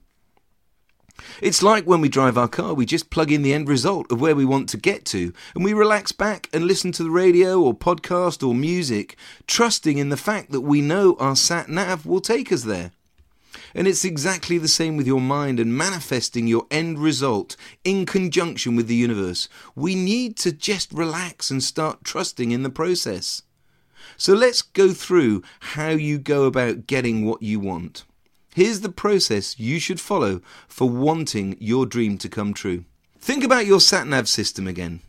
It's 1.41 1.61
like 1.63 1.85
when 1.85 2.01
we 2.01 2.09
drive 2.09 2.37
our 2.37 2.47
car, 2.47 2.73
we 2.73 2.85
just 2.85 3.09
plug 3.09 3.31
in 3.31 3.43
the 3.43 3.53
end 3.53 3.67
result 3.67 4.11
of 4.11 4.19
where 4.19 4.35
we 4.35 4.45
want 4.45 4.67
to 4.69 4.77
get 4.77 5.05
to, 5.05 5.33
and 5.53 5.63
we 5.63 5.73
relax 5.73 6.11
back 6.11 6.49
and 6.51 6.65
listen 6.65 6.91
to 6.93 7.03
the 7.03 7.11
radio 7.11 7.61
or 7.61 7.73
podcast 7.73 8.45
or 8.45 8.55
music, 8.55 9.15
trusting 9.47 9.97
in 9.97 10.09
the 10.09 10.17
fact 10.17 10.51
that 10.51 10.61
we 10.61 10.81
know 10.81 11.15
our 11.19 11.35
sat 11.35 11.69
nav 11.69 12.05
will 12.05 12.21
take 12.21 12.51
us 12.51 12.63
there. 12.63 12.91
And 13.75 13.87
it's 13.87 14.05
exactly 14.05 14.57
the 14.57 14.67
same 14.67 14.97
with 14.97 15.07
your 15.07 15.21
mind 15.21 15.59
and 15.59 15.75
manifesting 15.75 16.47
your 16.47 16.65
end 16.69 16.99
result 16.99 17.55
in 17.83 18.05
conjunction 18.05 18.75
with 18.75 18.87
the 18.87 18.95
universe. 18.95 19.49
We 19.75 19.95
need 19.95 20.37
to 20.37 20.51
just 20.51 20.91
relax 20.91 21.49
and 21.51 21.63
start 21.63 22.03
trusting 22.03 22.51
in 22.51 22.63
the 22.63 22.69
process. 22.69 23.43
So 24.17 24.33
let's 24.33 24.61
go 24.61 24.91
through 24.91 25.43
how 25.59 25.89
you 25.89 26.19
go 26.19 26.45
about 26.45 26.87
getting 26.87 27.25
what 27.25 27.41
you 27.41 27.59
want. 27.59 28.03
Here's 28.55 28.81
the 28.81 28.89
process 28.89 29.59
you 29.59 29.79
should 29.79 29.99
follow 29.99 30.41
for 30.67 30.87
wanting 30.87 31.57
your 31.59 31.85
dream 31.85 32.19
to 32.19 32.29
come 32.29 32.53
true. 32.53 32.85
Think 33.17 33.43
about 33.43 33.65
your 33.65 33.79
sat 33.79 34.05
nav 34.05 34.29
system 34.29 34.67
again. 34.67 35.01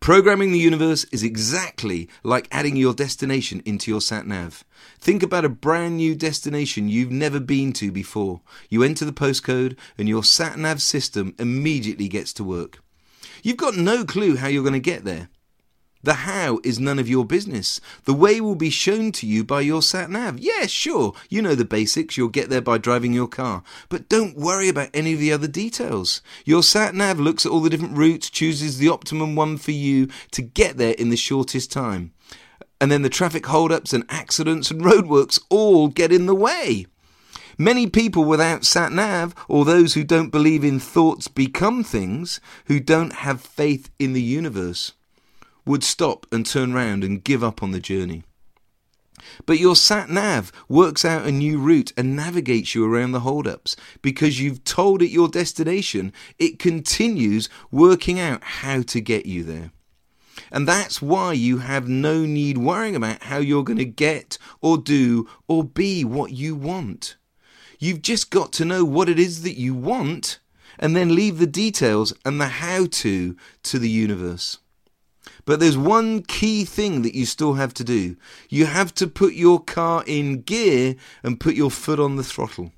Programming 0.00 0.52
the 0.52 0.58
universe 0.58 1.04
is 1.12 1.22
exactly 1.22 2.08
like 2.22 2.48
adding 2.50 2.76
your 2.76 2.94
destination 2.94 3.62
into 3.66 3.90
your 3.90 4.00
sat 4.00 4.26
nav. 4.26 4.64
Think 4.98 5.22
about 5.22 5.44
a 5.44 5.50
brand 5.50 5.96
new 5.98 6.14
destination 6.14 6.88
you've 6.88 7.10
never 7.10 7.40
been 7.40 7.72
to 7.74 7.92
before. 7.92 8.40
You 8.70 8.82
enter 8.82 9.04
the 9.04 9.12
postcode 9.12 9.76
and 9.98 10.08
your 10.08 10.24
sat 10.24 10.58
nav 10.58 10.80
system 10.80 11.34
immediately 11.38 12.08
gets 12.08 12.32
to 12.34 12.44
work. 12.44 12.78
You've 13.42 13.56
got 13.56 13.76
no 13.76 14.04
clue 14.04 14.36
how 14.36 14.48
you're 14.48 14.62
going 14.62 14.72
to 14.72 14.80
get 14.80 15.04
there. 15.04 15.28
The 16.02 16.14
how 16.14 16.60
is 16.62 16.78
none 16.78 16.98
of 16.98 17.08
your 17.08 17.24
business. 17.24 17.80
The 18.04 18.14
way 18.14 18.40
will 18.40 18.54
be 18.54 18.70
shown 18.70 19.12
to 19.12 19.26
you 19.26 19.42
by 19.42 19.62
your 19.62 19.82
sat 19.82 20.08
nav. 20.10 20.38
Yeah, 20.38 20.66
sure, 20.66 21.14
you 21.28 21.42
know 21.42 21.54
the 21.54 21.64
basics, 21.64 22.16
you'll 22.16 22.28
get 22.28 22.48
there 22.48 22.60
by 22.60 22.78
driving 22.78 23.12
your 23.12 23.26
car. 23.26 23.62
But 23.88 24.08
don't 24.08 24.36
worry 24.36 24.68
about 24.68 24.90
any 24.94 25.14
of 25.14 25.18
the 25.18 25.32
other 25.32 25.48
details. 25.48 26.22
Your 26.44 26.62
sat 26.62 26.94
nav 26.94 27.18
looks 27.18 27.44
at 27.44 27.50
all 27.50 27.60
the 27.60 27.70
different 27.70 27.96
routes, 27.96 28.30
chooses 28.30 28.78
the 28.78 28.88
optimum 28.88 29.34
one 29.34 29.56
for 29.56 29.72
you 29.72 30.08
to 30.32 30.42
get 30.42 30.76
there 30.76 30.94
in 30.94 31.08
the 31.08 31.16
shortest 31.16 31.72
time. 31.72 32.12
And 32.80 32.92
then 32.92 33.02
the 33.02 33.08
traffic 33.08 33.46
holdups 33.46 33.92
and 33.92 34.04
accidents 34.08 34.70
and 34.70 34.82
roadworks 34.82 35.40
all 35.48 35.88
get 35.88 36.12
in 36.12 36.26
the 36.26 36.34
way. 36.34 36.86
Many 37.58 37.86
people 37.86 38.24
without 38.24 38.66
sat 38.66 38.92
nav, 38.92 39.34
or 39.48 39.64
those 39.64 39.94
who 39.94 40.04
don't 40.04 40.28
believe 40.28 40.62
in 40.62 40.78
thoughts 40.78 41.26
become 41.26 41.82
things, 41.82 42.38
who 42.66 42.80
don't 42.80 43.14
have 43.14 43.40
faith 43.40 43.90
in 43.98 44.12
the 44.12 44.22
universe, 44.22 44.92
would 45.66 45.84
stop 45.84 46.26
and 46.32 46.46
turn 46.46 46.72
round 46.72 47.04
and 47.04 47.24
give 47.24 47.44
up 47.44 47.62
on 47.62 47.72
the 47.72 47.80
journey. 47.80 48.22
But 49.44 49.58
your 49.58 49.76
sat 49.76 50.08
nav 50.08 50.52
works 50.68 51.04
out 51.04 51.26
a 51.26 51.32
new 51.32 51.58
route 51.58 51.92
and 51.96 52.16
navigates 52.16 52.74
you 52.74 52.84
around 52.84 53.12
the 53.12 53.20
holdups 53.20 53.76
because 54.02 54.40
you've 54.40 54.64
told 54.64 55.02
it 55.02 55.10
your 55.10 55.28
destination. 55.28 56.12
It 56.38 56.58
continues 56.58 57.48
working 57.70 58.20
out 58.20 58.42
how 58.42 58.82
to 58.82 59.00
get 59.00 59.26
you 59.26 59.42
there. 59.42 59.72
And 60.52 60.68
that's 60.68 61.02
why 61.02 61.32
you 61.32 61.58
have 61.58 61.88
no 61.88 62.24
need 62.24 62.58
worrying 62.58 62.94
about 62.94 63.24
how 63.24 63.38
you're 63.38 63.64
going 63.64 63.78
to 63.78 63.84
get 63.84 64.38
or 64.60 64.78
do 64.78 65.28
or 65.48 65.64
be 65.64 66.04
what 66.04 66.32
you 66.32 66.54
want. 66.54 67.16
You've 67.78 68.02
just 68.02 68.30
got 68.30 68.52
to 68.54 68.64
know 68.64 68.84
what 68.84 69.08
it 69.08 69.18
is 69.18 69.42
that 69.42 69.58
you 69.58 69.74
want 69.74 70.38
and 70.78 70.94
then 70.94 71.14
leave 71.14 71.38
the 71.38 71.46
details 71.46 72.12
and 72.24 72.40
the 72.40 72.48
how 72.48 72.86
to 72.86 73.36
to 73.64 73.78
the 73.78 73.90
universe. 73.90 74.58
But 75.44 75.60
there's 75.60 75.76
one 75.76 76.22
key 76.22 76.64
thing 76.64 77.02
that 77.02 77.14
you 77.14 77.26
still 77.26 77.54
have 77.54 77.74
to 77.74 77.84
do. 77.84 78.16
You 78.48 78.66
have 78.66 78.94
to 78.94 79.06
put 79.06 79.34
your 79.34 79.60
car 79.60 80.04
in 80.06 80.42
gear 80.42 80.96
and 81.22 81.40
put 81.40 81.54
your 81.54 81.70
foot 81.70 82.00
on 82.00 82.16
the 82.16 82.24
throttle. 82.24 82.72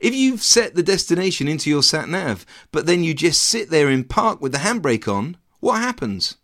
If 0.00 0.14
you've 0.14 0.42
set 0.42 0.74
the 0.74 0.82
destination 0.82 1.48
into 1.48 1.70
your 1.70 1.82
sat 1.82 2.08
nav, 2.08 2.44
but 2.72 2.86
then 2.86 3.04
you 3.04 3.14
just 3.14 3.42
sit 3.42 3.70
there 3.70 3.88
in 3.88 4.04
park 4.04 4.40
with 4.40 4.52
the 4.52 4.58
handbrake 4.58 5.06
on, 5.06 5.36
what 5.60 5.80
happens? 5.80 6.36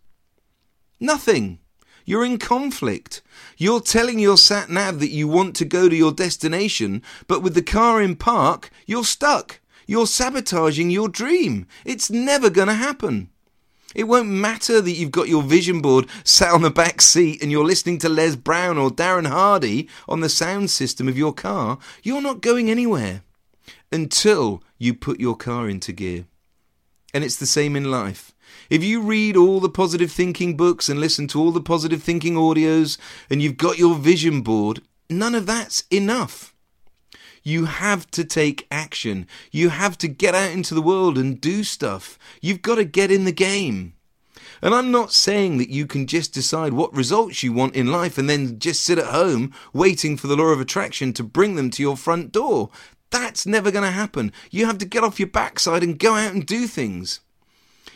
Nothing. 0.99 1.59
You're 2.05 2.25
in 2.25 2.37
conflict. 2.37 3.21
You're 3.57 3.81
telling 3.81 4.19
your 4.19 4.37
sat 4.37 4.69
nav 4.69 4.99
that 4.99 5.09
you 5.09 5.27
want 5.27 5.55
to 5.57 5.65
go 5.65 5.89
to 5.89 5.95
your 5.95 6.11
destination, 6.11 7.01
but 7.27 7.41
with 7.41 7.55
the 7.55 7.63
car 7.63 8.01
in 8.01 8.15
park, 8.15 8.69
you're 8.85 9.03
stuck. 9.03 9.59
You're 9.87 10.07
sabotaging 10.07 10.89
your 10.89 11.09
dream. 11.09 11.67
It's 11.83 12.09
never 12.09 12.49
going 12.49 12.67
to 12.67 12.73
happen. 12.75 13.29
It 13.95 14.09
won't 14.09 14.27
matter 14.27 14.81
that 14.81 14.91
you've 14.91 15.11
got 15.11 15.29
your 15.29 15.41
vision 15.41 15.79
board 15.79 16.07
sat 16.25 16.51
on 16.51 16.61
the 16.61 16.69
back 16.69 17.01
seat 17.01 17.41
and 17.41 17.49
you're 17.49 17.65
listening 17.65 17.97
to 17.99 18.09
Les 18.09 18.35
Brown 18.35 18.77
or 18.77 18.89
Darren 18.89 19.27
Hardy 19.27 19.87
on 20.07 20.19
the 20.19 20.29
sound 20.29 20.69
system 20.69 21.07
of 21.07 21.17
your 21.17 21.33
car. 21.33 21.79
You're 22.03 22.21
not 22.21 22.41
going 22.41 22.69
anywhere 22.69 23.23
until 23.91 24.61
you 24.77 24.93
put 24.93 25.21
your 25.21 25.37
car 25.37 25.69
into 25.69 25.93
gear. 25.93 26.25
And 27.13 27.23
it's 27.23 27.37
the 27.37 27.45
same 27.45 27.77
in 27.77 27.89
life. 27.89 28.33
If 28.69 28.83
you 28.83 29.01
read 29.01 29.37
all 29.37 29.59
the 29.59 29.69
positive 29.69 30.11
thinking 30.11 30.57
books 30.57 30.89
and 30.89 30.99
listen 30.99 31.27
to 31.29 31.39
all 31.39 31.51
the 31.51 31.61
positive 31.61 32.03
thinking 32.03 32.35
audios 32.35 32.97
and 33.29 33.41
you've 33.41 33.57
got 33.57 33.77
your 33.77 33.95
vision 33.95 34.41
board, 34.41 34.81
none 35.09 35.35
of 35.35 35.45
that's 35.45 35.85
enough. 35.91 36.54
You 37.47 37.65
have 37.65 38.09
to 38.11 38.25
take 38.25 38.65
action. 38.71 39.27
You 39.51 39.69
have 39.69 39.99
to 39.99 40.07
get 40.07 40.33
out 40.33 40.49
into 40.49 40.73
the 40.73 40.81
world 40.81 41.15
and 41.15 41.39
do 41.39 41.63
stuff. 41.63 42.17
You've 42.41 42.63
got 42.63 42.75
to 42.75 42.85
get 42.85 43.11
in 43.11 43.25
the 43.25 43.31
game. 43.31 43.93
And 44.63 44.73
I'm 44.73 44.89
not 44.89 45.13
saying 45.13 45.59
that 45.59 45.69
you 45.69 45.85
can 45.85 46.07
just 46.07 46.33
decide 46.33 46.73
what 46.73 46.95
results 46.95 47.43
you 47.43 47.53
want 47.53 47.75
in 47.75 47.91
life 47.91 48.17
and 48.17 48.27
then 48.27 48.57
just 48.57 48.83
sit 48.83 48.97
at 48.97 49.13
home 49.13 49.53
waiting 49.73 50.17
for 50.17 50.25
the 50.25 50.35
law 50.35 50.45
of 50.45 50.59
attraction 50.59 51.13
to 51.13 51.23
bring 51.23 51.53
them 51.53 51.69
to 51.69 51.83
your 51.83 51.95
front 51.95 52.31
door. 52.31 52.71
That's 53.11 53.45
never 53.45 53.69
going 53.69 53.85
to 53.85 53.91
happen. 53.91 54.31
You 54.49 54.65
have 54.65 54.79
to 54.79 54.85
get 54.85 55.03
off 55.03 55.19
your 55.19 55.29
backside 55.29 55.83
and 55.83 55.99
go 55.99 56.15
out 56.15 56.33
and 56.33 56.47
do 56.47 56.65
things. 56.65 57.19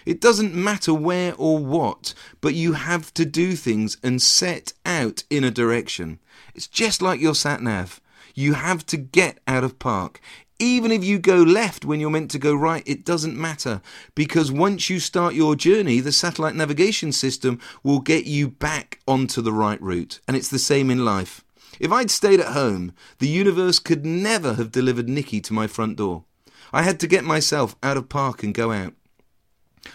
It 0.05 0.21
doesn't 0.21 0.53
matter 0.53 0.93
where 0.93 1.33
or 1.37 1.57
what, 1.57 2.13
but 2.39 2.53
you 2.53 2.73
have 2.73 3.11
to 3.15 3.25
do 3.25 3.53
things 3.55 3.97
and 4.03 4.21
set 4.21 4.73
out 4.85 5.23
in 5.31 5.43
a 5.43 5.49
direction. 5.49 6.19
It's 6.53 6.67
just 6.67 7.01
like 7.01 7.19
your 7.19 7.33
sat 7.33 7.63
nav. 7.63 7.99
You 8.35 8.53
have 8.53 8.85
to 8.87 8.97
get 8.97 9.39
out 9.47 9.63
of 9.63 9.79
park. 9.79 10.19
Even 10.61 10.91
if 10.91 11.03
you 11.03 11.19
go 11.19 11.37
left 11.37 11.85
when 11.85 12.01
you're 12.01 12.09
meant 12.09 12.31
to 12.31 12.39
go 12.39 12.53
right, 12.53 12.83
it 12.85 13.05
doesn't 13.05 13.37
matter 13.37 13.81
because 14.13 14.51
once 14.51 14.89
you 14.89 14.99
start 14.99 15.33
your 15.33 15.55
journey, 15.55 16.01
the 16.01 16.11
satellite 16.11 16.55
navigation 16.55 17.13
system 17.13 17.59
will 17.81 17.99
get 17.99 18.25
you 18.25 18.49
back 18.49 18.99
onto 19.07 19.41
the 19.41 19.53
right 19.53 19.81
route. 19.81 20.19
And 20.27 20.35
it's 20.35 20.49
the 20.49 20.59
same 20.59 20.91
in 20.91 21.05
life. 21.05 21.45
If 21.79 21.93
I'd 21.93 22.11
stayed 22.11 22.41
at 22.41 22.53
home, 22.53 22.91
the 23.19 23.29
universe 23.29 23.79
could 23.79 24.05
never 24.05 24.55
have 24.55 24.71
delivered 24.71 25.07
Nikki 25.07 25.39
to 25.41 25.53
my 25.53 25.65
front 25.65 25.95
door. 25.95 26.25
I 26.73 26.83
had 26.83 26.99
to 26.99 27.07
get 27.07 27.23
myself 27.23 27.77
out 27.81 27.95
of 27.95 28.09
park 28.09 28.43
and 28.43 28.53
go 28.53 28.73
out. 28.73 28.93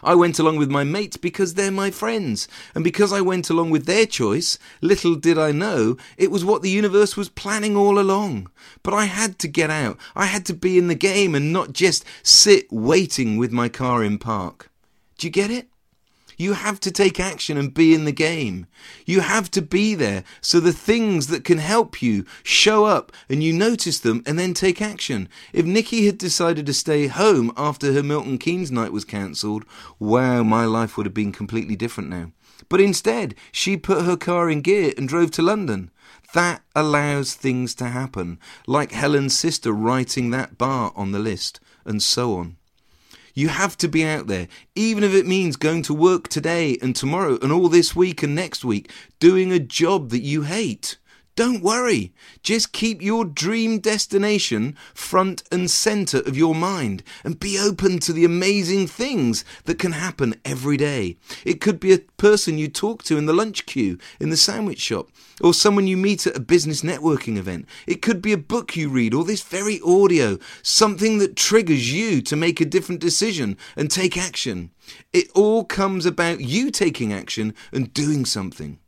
I 0.02 0.14
went 0.14 0.38
along 0.38 0.56
with 0.56 0.70
my 0.70 0.84
mates 0.84 1.16
because 1.16 1.54
they're 1.54 1.70
my 1.70 1.90
friends, 1.90 2.48
and 2.74 2.82
because 2.82 3.12
I 3.12 3.20
went 3.20 3.50
along 3.50 3.70
with 3.70 3.86
their 3.86 4.06
choice, 4.06 4.58
little 4.80 5.14
did 5.14 5.38
I 5.38 5.52
know 5.52 5.96
it 6.16 6.30
was 6.30 6.44
what 6.44 6.62
the 6.62 6.70
universe 6.70 7.16
was 7.16 7.28
planning 7.28 7.76
all 7.76 7.98
along. 7.98 8.50
But 8.82 8.94
I 8.94 9.04
had 9.04 9.38
to 9.40 9.48
get 9.48 9.70
out, 9.70 9.98
I 10.14 10.26
had 10.26 10.46
to 10.46 10.54
be 10.54 10.78
in 10.78 10.88
the 10.88 10.94
game 10.94 11.34
and 11.34 11.52
not 11.52 11.72
just 11.72 12.04
sit 12.22 12.72
waiting 12.72 13.36
with 13.36 13.52
my 13.52 13.68
car 13.68 14.02
in 14.02 14.18
park. 14.18 14.70
Do 15.18 15.26
you 15.26 15.30
get 15.30 15.50
it? 15.50 15.68
You 16.36 16.54
have 16.54 16.80
to 16.80 16.90
take 16.90 17.20
action 17.20 17.56
and 17.56 17.72
be 17.72 17.94
in 17.94 18.04
the 18.04 18.12
game. 18.12 18.66
You 19.06 19.20
have 19.20 19.50
to 19.52 19.62
be 19.62 19.94
there 19.94 20.24
so 20.40 20.60
the 20.60 20.72
things 20.72 21.28
that 21.28 21.44
can 21.44 21.58
help 21.58 22.02
you 22.02 22.24
show 22.42 22.84
up 22.84 23.12
and 23.28 23.42
you 23.42 23.52
notice 23.52 24.00
them 24.00 24.22
and 24.26 24.38
then 24.38 24.54
take 24.54 24.82
action. 24.82 25.28
If 25.52 25.64
Nikki 25.64 26.06
had 26.06 26.18
decided 26.18 26.66
to 26.66 26.74
stay 26.74 27.06
home 27.06 27.52
after 27.56 27.92
her 27.92 28.02
Milton 28.02 28.38
Keynes 28.38 28.70
night 28.70 28.92
was 28.92 29.04
cancelled, 29.04 29.64
wow, 29.98 30.42
my 30.42 30.64
life 30.64 30.96
would 30.96 31.06
have 31.06 31.14
been 31.14 31.32
completely 31.32 31.76
different 31.76 32.10
now. 32.10 32.32
But 32.68 32.80
instead, 32.80 33.34
she 33.52 33.76
put 33.76 34.04
her 34.04 34.16
car 34.16 34.50
in 34.50 34.60
gear 34.60 34.92
and 34.96 35.08
drove 35.08 35.30
to 35.32 35.42
London. 35.42 35.90
That 36.32 36.62
allows 36.74 37.34
things 37.34 37.74
to 37.76 37.86
happen, 37.86 38.38
like 38.66 38.92
Helen's 38.92 39.38
sister 39.38 39.72
writing 39.72 40.30
that 40.30 40.58
bar 40.58 40.92
on 40.96 41.12
the 41.12 41.18
list, 41.18 41.60
and 41.84 42.02
so 42.02 42.36
on. 42.36 42.56
You 43.36 43.48
have 43.48 43.76
to 43.78 43.88
be 43.88 44.04
out 44.04 44.28
there, 44.28 44.46
even 44.76 45.02
if 45.02 45.12
it 45.12 45.26
means 45.26 45.56
going 45.56 45.82
to 45.82 45.94
work 45.94 46.28
today 46.28 46.78
and 46.80 46.94
tomorrow 46.94 47.36
and 47.42 47.50
all 47.50 47.68
this 47.68 47.96
week 47.96 48.22
and 48.22 48.32
next 48.32 48.64
week, 48.64 48.92
doing 49.18 49.50
a 49.50 49.58
job 49.58 50.10
that 50.10 50.20
you 50.20 50.42
hate. 50.42 50.98
Don't 51.36 51.64
worry. 51.64 52.12
Just 52.44 52.72
keep 52.72 53.02
your 53.02 53.24
dream 53.24 53.80
destination 53.80 54.76
front 54.94 55.42
and 55.50 55.68
center 55.68 56.18
of 56.18 56.36
your 56.36 56.54
mind 56.54 57.02
and 57.24 57.40
be 57.40 57.58
open 57.58 57.98
to 58.00 58.12
the 58.12 58.24
amazing 58.24 58.86
things 58.86 59.44
that 59.64 59.80
can 59.80 59.92
happen 59.92 60.36
every 60.44 60.76
day. 60.76 61.16
It 61.44 61.60
could 61.60 61.80
be 61.80 61.92
a 61.92 61.98
person 61.98 62.56
you 62.56 62.68
talk 62.68 63.02
to 63.04 63.16
in 63.16 63.26
the 63.26 63.32
lunch 63.32 63.66
queue 63.66 63.98
in 64.20 64.30
the 64.30 64.36
sandwich 64.36 64.78
shop 64.78 65.08
or 65.40 65.52
someone 65.52 65.88
you 65.88 65.96
meet 65.96 66.24
at 66.24 66.36
a 66.36 66.40
business 66.40 66.82
networking 66.82 67.36
event. 67.36 67.66
It 67.88 68.00
could 68.00 68.22
be 68.22 68.32
a 68.32 68.38
book 68.38 68.76
you 68.76 68.88
read 68.88 69.12
or 69.12 69.24
this 69.24 69.42
very 69.42 69.80
audio, 69.84 70.38
something 70.62 71.18
that 71.18 71.34
triggers 71.34 71.92
you 71.92 72.22
to 72.22 72.36
make 72.36 72.60
a 72.60 72.64
different 72.64 73.00
decision 73.00 73.56
and 73.76 73.90
take 73.90 74.16
action. 74.16 74.70
It 75.12 75.30
all 75.34 75.64
comes 75.64 76.06
about 76.06 76.42
you 76.42 76.70
taking 76.70 77.12
action 77.12 77.54
and 77.72 77.92
doing 77.92 78.24
something. 78.24 78.78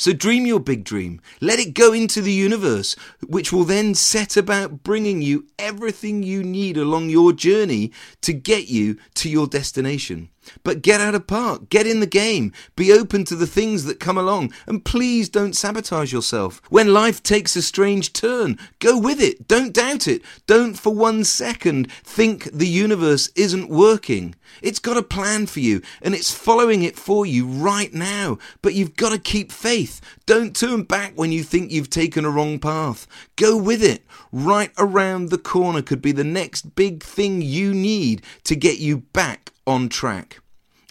So 0.00 0.14
dream 0.14 0.46
your 0.46 0.60
big 0.60 0.82
dream. 0.82 1.20
Let 1.42 1.58
it 1.58 1.74
go 1.74 1.92
into 1.92 2.22
the 2.22 2.32
universe, 2.32 2.96
which 3.28 3.52
will 3.52 3.64
then 3.64 3.94
set 3.94 4.34
about 4.34 4.82
bringing 4.82 5.20
you 5.20 5.44
everything 5.58 6.22
you 6.22 6.42
need 6.42 6.78
along 6.78 7.10
your 7.10 7.34
journey 7.34 7.92
to 8.22 8.32
get 8.32 8.68
you 8.68 8.96
to 9.16 9.28
your 9.28 9.46
destination. 9.46 10.30
But 10.62 10.82
get 10.82 11.00
out 11.00 11.14
of 11.14 11.26
park, 11.26 11.68
get 11.68 11.86
in 11.86 12.00
the 12.00 12.06
game, 12.06 12.52
be 12.74 12.92
open 12.92 13.24
to 13.26 13.36
the 13.36 13.46
things 13.46 13.84
that 13.84 14.00
come 14.00 14.16
along, 14.16 14.52
and 14.66 14.84
please 14.84 15.28
don't 15.28 15.54
sabotage 15.54 16.12
yourself. 16.12 16.62
When 16.70 16.94
life 16.94 17.22
takes 17.22 17.56
a 17.56 17.62
strange 17.62 18.12
turn, 18.12 18.58
go 18.78 18.98
with 18.98 19.20
it, 19.20 19.46
don't 19.46 19.74
doubt 19.74 20.08
it, 20.08 20.22
don't 20.46 20.78
for 20.78 20.94
one 20.94 21.24
second 21.24 21.92
think 21.92 22.50
the 22.52 22.66
universe 22.66 23.28
isn't 23.36 23.68
working. 23.68 24.34
It's 24.62 24.78
got 24.78 24.96
a 24.96 25.02
plan 25.02 25.46
for 25.46 25.60
you, 25.60 25.82
and 26.02 26.14
it's 26.14 26.32
following 26.32 26.82
it 26.82 26.98
for 26.98 27.26
you 27.26 27.46
right 27.46 27.92
now, 27.92 28.38
but 28.62 28.74
you've 28.74 28.96
got 28.96 29.10
to 29.10 29.18
keep 29.18 29.52
faith. 29.52 30.00
Don't 30.26 30.56
turn 30.56 30.84
back 30.84 31.12
when 31.14 31.32
you 31.32 31.42
think 31.42 31.70
you've 31.70 31.90
taken 31.90 32.24
a 32.24 32.30
wrong 32.30 32.58
path. 32.58 33.06
Go 33.36 33.56
with 33.56 33.82
it. 33.82 34.04
Right 34.32 34.72
around 34.78 35.28
the 35.28 35.38
corner 35.38 35.82
could 35.82 36.02
be 36.02 36.12
the 36.12 36.24
next 36.24 36.74
big 36.74 37.02
thing 37.02 37.42
you 37.42 37.74
need 37.74 38.22
to 38.44 38.56
get 38.56 38.78
you 38.78 38.98
back 38.98 39.52
on 39.70 39.88
track. 39.88 40.40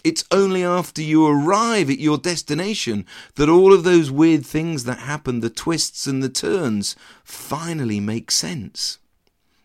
It's 0.02 0.24
only 0.30 0.64
after 0.64 1.02
you 1.02 1.26
arrive 1.26 1.90
at 1.90 1.98
your 1.98 2.16
destination 2.16 3.04
that 3.34 3.50
all 3.50 3.74
of 3.74 3.84
those 3.84 4.10
weird 4.10 4.46
things 4.46 4.84
that 4.84 5.00
happen, 5.00 5.40
the 5.40 5.50
twists 5.50 6.06
and 6.06 6.22
the 6.22 6.30
turns, 6.30 6.96
finally 7.22 8.00
make 8.00 8.30
sense. 8.30 8.98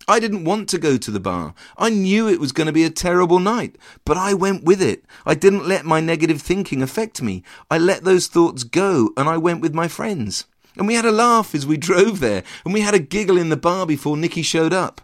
I 0.05 0.19
didn't 0.19 0.43
want 0.43 0.67
to 0.69 0.77
go 0.77 0.97
to 0.97 1.09
the 1.09 1.21
bar. 1.21 1.55
I 1.77 1.89
knew 1.89 2.27
it 2.27 2.41
was 2.41 2.51
going 2.51 2.67
to 2.67 2.73
be 2.73 2.83
a 2.83 2.89
terrible 2.89 3.39
night, 3.39 3.77
but 4.03 4.17
I 4.17 4.33
went 4.33 4.65
with 4.65 4.81
it. 4.81 5.05
I 5.25 5.33
didn't 5.33 5.67
let 5.67 5.85
my 5.85 6.01
negative 6.01 6.41
thinking 6.41 6.83
affect 6.83 7.21
me. 7.21 7.41
I 7.71 7.77
let 7.77 8.03
those 8.03 8.27
thoughts 8.27 8.65
go 8.65 9.11
and 9.15 9.29
I 9.29 9.37
went 9.37 9.61
with 9.61 9.73
my 9.73 9.87
friends. 9.87 10.45
And 10.75 10.87
we 10.87 10.95
had 10.95 11.05
a 11.05 11.11
laugh 11.11 11.55
as 11.55 11.65
we 11.65 11.77
drove 11.89 12.19
there, 12.19 12.43
and 12.65 12.73
we 12.73 12.81
had 12.81 12.93
a 12.93 12.99
giggle 12.99 13.37
in 13.37 13.47
the 13.47 13.55
bar 13.55 13.85
before 13.85 14.17
Nikki 14.17 14.41
showed 14.41 14.73
up. 14.73 14.99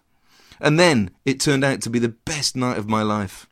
And 0.60 0.78
then 0.78 1.12
it 1.24 1.40
turned 1.40 1.64
out 1.64 1.82
to 1.84 1.90
be 1.90 1.98
the 1.98 2.10
best 2.10 2.58
night 2.58 2.78
of 2.78 2.90
my 2.90 3.02
life. 3.02 3.48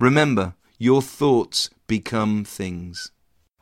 Remember, 0.00 0.54
your 0.78 1.02
thoughts 1.02 1.68
become 1.86 2.42
things. 2.42 3.12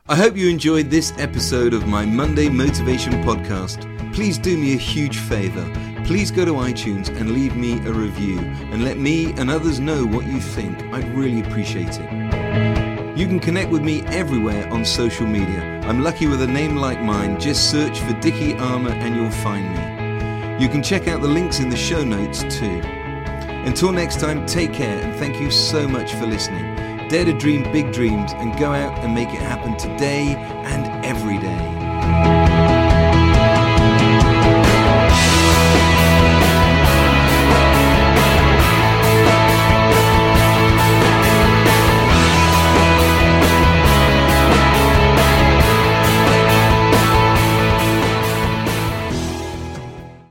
I 0.07 0.15
hope 0.15 0.37
you 0.37 0.47
enjoyed 0.47 0.89
this 0.89 1.11
episode 1.17 1.73
of 1.73 1.85
my 1.85 2.05
Monday 2.05 2.47
Motivation 2.47 3.11
Podcast. 3.25 3.83
Please 4.13 4.37
do 4.37 4.57
me 4.57 4.73
a 4.73 4.77
huge 4.77 5.17
favor. 5.17 5.69
Please 6.05 6.31
go 6.31 6.45
to 6.45 6.53
iTunes 6.53 7.09
and 7.09 7.31
leave 7.31 7.57
me 7.57 7.73
a 7.85 7.91
review 7.91 8.39
and 8.39 8.85
let 8.85 8.97
me 8.97 9.33
and 9.33 9.51
others 9.51 9.81
know 9.81 10.05
what 10.05 10.25
you 10.27 10.39
think. 10.39 10.81
I'd 10.93 11.13
really 11.13 11.41
appreciate 11.41 11.99
it. 11.99 13.17
You 13.17 13.27
can 13.27 13.41
connect 13.41 13.69
with 13.69 13.81
me 13.81 14.03
everywhere 14.03 14.65
on 14.69 14.85
social 14.85 15.27
media. 15.27 15.81
I'm 15.83 16.03
lucky 16.03 16.27
with 16.27 16.41
a 16.41 16.47
name 16.47 16.77
like 16.77 17.01
mine. 17.01 17.37
Just 17.37 17.69
search 17.69 17.99
for 17.99 18.13
Dickie 18.21 18.53
Armour 18.53 18.91
and 18.91 19.13
you'll 19.13 19.29
find 19.29 19.67
me. 19.75 20.63
You 20.63 20.69
can 20.69 20.81
check 20.81 21.09
out 21.09 21.21
the 21.21 21.27
links 21.27 21.59
in 21.59 21.67
the 21.67 21.75
show 21.75 22.05
notes 22.05 22.43
too. 22.43 22.81
Until 23.65 23.91
next 23.91 24.19
time, 24.19 24.45
take 24.45 24.73
care 24.73 25.01
and 25.01 25.15
thank 25.15 25.39
you 25.39 25.51
so 25.51 25.87
much 25.87 26.13
for 26.13 26.25
listening. 26.25 26.75
Dare 27.09 27.25
to 27.25 27.33
dream 27.33 27.63
big 27.71 27.91
dreams 27.91 28.31
and 28.33 28.57
go 28.57 28.71
out 28.71 28.97
and 28.99 29.13
make 29.13 29.29
it 29.29 29.41
happen 29.41 29.77
today 29.77 30.35
and 30.35 31.05
every 31.05 31.37
day. 31.37 31.68